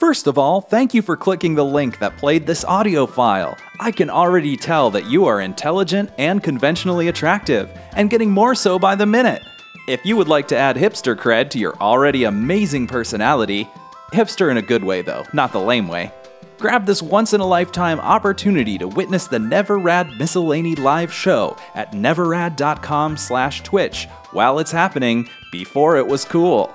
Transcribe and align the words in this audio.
First 0.00 0.26
of 0.26 0.38
all, 0.38 0.62
thank 0.62 0.94
you 0.94 1.02
for 1.02 1.14
clicking 1.14 1.54
the 1.54 1.64
link 1.64 1.98
that 1.98 2.16
played 2.16 2.46
this 2.46 2.64
audio 2.64 3.06
file. 3.06 3.58
I 3.80 3.92
can 3.92 4.08
already 4.08 4.56
tell 4.56 4.90
that 4.92 5.04
you 5.04 5.26
are 5.26 5.42
intelligent 5.42 6.10
and 6.16 6.42
conventionally 6.42 7.08
attractive, 7.08 7.70
and 7.92 8.08
getting 8.08 8.30
more 8.30 8.54
so 8.54 8.78
by 8.78 8.94
the 8.94 9.04
minute. 9.04 9.42
If 9.86 10.06
you 10.06 10.16
would 10.16 10.26
like 10.26 10.48
to 10.48 10.56
add 10.56 10.76
hipster 10.76 11.14
cred 11.14 11.50
to 11.50 11.58
your 11.58 11.76
already 11.82 12.24
amazing 12.24 12.86
personality, 12.86 13.68
hipster 14.10 14.50
in 14.50 14.56
a 14.56 14.62
good 14.62 14.82
way 14.82 15.02
though, 15.02 15.26
not 15.34 15.52
the 15.52 15.60
lame 15.60 15.86
way, 15.86 16.10
grab 16.58 16.86
this 16.86 17.02
once 17.02 17.34
in 17.34 17.42
a 17.42 17.46
lifetime 17.46 18.00
opportunity 18.00 18.78
to 18.78 18.88
witness 18.88 19.26
the 19.26 19.38
Never 19.38 19.78
Rad 19.78 20.08
Miscellany 20.18 20.76
live 20.76 21.12
show 21.12 21.58
at 21.74 21.92
neverrad.com 21.92 23.18
slash 23.18 23.62
twitch 23.64 24.06
while 24.30 24.60
it's 24.60 24.72
happening 24.72 25.28
before 25.52 25.98
it 25.98 26.06
was 26.06 26.24
cool. 26.24 26.74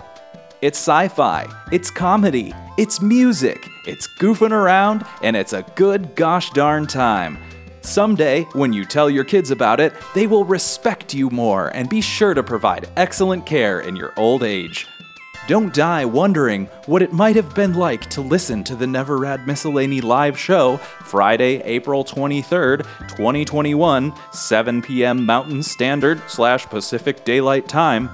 It's 0.62 0.78
sci 0.78 1.08
fi, 1.08 1.48
it's 1.72 1.90
comedy, 1.90 2.54
it's 2.78 3.02
music, 3.02 3.70
it's 3.86 4.08
goofing 4.20 4.52
around, 4.52 5.06
and 5.22 5.36
it's 5.36 5.54
a 5.54 5.66
good 5.76 6.14
gosh 6.16 6.50
darn 6.50 6.86
time. 6.88 7.38
Someday, 7.82 8.44
when 8.54 8.74
you 8.74 8.84
tell 8.84 9.10
your 9.10 9.24
kids 9.24 9.52
about 9.52 9.80
it, 9.80 9.94
they 10.14 10.28
will 10.28 10.44
respect 10.44 11.14
you 11.14 11.30
more 11.30 11.68
and 11.70 11.88
be 11.88 12.02
sure 12.02 12.34
to 12.34 12.44
provide 12.44 12.90
excellent 12.98 13.46
care 13.46 13.80
in 13.80 13.96
your 13.96 14.12
old 14.18 14.44
age. 14.44 14.88
Don't 15.48 15.74
die 15.76 16.04
wondering 16.06 16.66
what 16.88 17.04
it 17.04 17.14
might 17.14 17.36
have 17.36 17.54
been 17.54 17.76
like 17.76 18.10
to 18.10 18.22
listen 18.22 18.64
to 18.64 18.76
the 18.76 18.88
Never 18.88 19.20
Rad 19.20 19.46
Miscellany 19.46 20.02
live 20.02 20.38
show 20.38 20.78
Friday, 20.78 21.62
April 21.62 22.04
23rd, 22.04 22.80
2021, 23.10 24.12
7 24.34 24.82
p.m. 24.82 25.24
Mountain 25.24 25.62
Standard 25.62 26.20
slash 26.28 26.66
Pacific 26.66 27.24
Daylight 27.24 27.68
Time. 27.68 28.10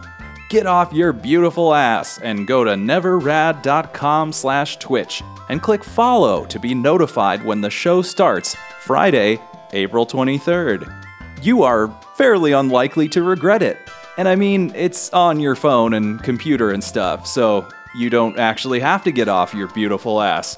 Get 0.52 0.68
off 0.68 0.92
your 0.92 1.14
beautiful 1.14 1.74
ass 1.74 2.20
and 2.20 2.46
go 2.46 2.66
to 2.66 2.72
neverrad.com 2.72 4.34
slash 4.34 4.76
twitch 4.80 5.24
and 5.48 5.62
click 5.62 5.82
follow 5.82 6.44
to 6.48 6.60
be 6.60 6.76
notified 6.76 7.46
when 7.46 7.62
the 7.62 7.70
show 7.70 8.02
starts 8.02 8.58
Friday, 8.82 9.40
April 9.72 10.06
23rd. 10.06 10.94
You 11.42 11.64
are 11.64 11.88
fairly 12.18 12.52
unlikely 12.52 13.08
to 13.12 13.24
regret 13.24 13.64
it. 13.64 13.78
And 14.18 14.28
I 14.28 14.36
mean, 14.36 14.74
it's 14.76 15.10
on 15.14 15.40
your 15.40 15.56
phone 15.56 15.94
and 15.94 16.22
computer 16.22 16.72
and 16.72 16.84
stuff, 16.84 17.26
so 17.26 17.66
you 17.96 18.10
don't 18.10 18.38
actually 18.38 18.82
have 18.82 19.06
to 19.06 19.12
get 19.14 19.30
off 19.30 19.54
your 19.54 19.70
beautiful 19.70 20.22
ass. 20.22 20.58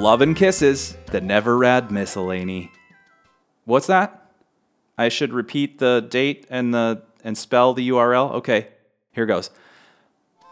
Love 0.00 0.20
and 0.20 0.34
kisses, 0.34 0.96
the 1.12 1.20
Never 1.20 1.56
Rad 1.56 1.92
Miscellany. 1.92 2.72
What's 3.66 3.86
that? 3.86 4.32
I 4.98 5.08
should 5.08 5.32
repeat 5.32 5.78
the 5.78 6.00
date 6.10 6.44
and 6.50 6.74
the 6.74 7.02
and 7.22 7.38
spell 7.38 7.72
the 7.72 7.88
URL? 7.88 8.32
Okay. 8.32 8.66
Here 9.12 9.26
goes. 9.26 9.50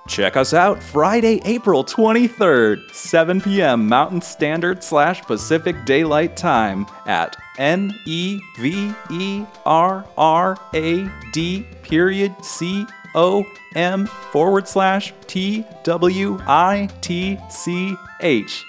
Check 0.08 0.36
us 0.36 0.53
out 0.53 0.83
Friday, 0.83 1.41
April 1.44 1.84
23rd, 1.84 2.91
7 2.92 3.41
p.m. 3.41 3.86
Mountain 3.86 4.22
Standard 4.22 4.83
slash 4.83 5.22
Pacific 5.22 5.84
Daylight 5.84 6.36
Time 6.36 6.86
at 7.06 7.36
N 7.58 7.94
E 8.06 8.41
V 8.58 8.92
E 9.11 9.44
R 9.66 10.05
R 10.16 10.58
A 10.75 11.11
D 11.33 11.66
period 11.83 12.34
C 12.44 12.86
O 13.14 13.44
M 13.75 14.06
forward 14.33 14.66
slash 14.66 15.12
T 15.27 15.64
W 15.84 16.38
I 16.47 16.88
T 17.03 17.38
C 17.48 17.94
H. 18.20 18.64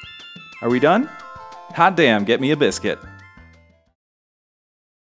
Are 0.62 0.70
we 0.70 0.80
done? 0.80 1.10
Hot 1.76 1.96
damn, 1.96 2.24
get 2.26 2.42
me 2.42 2.52
a 2.52 2.58
biscuit. 2.58 3.00